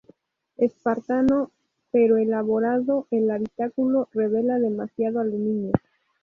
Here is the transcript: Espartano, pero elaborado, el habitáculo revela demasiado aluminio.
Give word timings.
Espartano, 0.57 1.51
pero 1.91 2.17
elaborado, 2.17 3.05
el 3.11 3.29
habitáculo 3.29 4.09
revela 4.13 4.57
demasiado 4.57 5.19
aluminio. 5.19 5.73